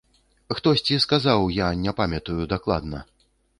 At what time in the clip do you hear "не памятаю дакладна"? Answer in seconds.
1.83-3.07